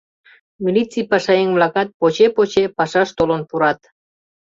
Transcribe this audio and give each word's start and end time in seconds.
Милиций 0.63 1.05
пашаеҥ-влакат 1.11 1.89
поче-поче 1.99 2.63
пашаш 2.77 3.09
толын 3.17 3.41
пурат. 3.49 3.79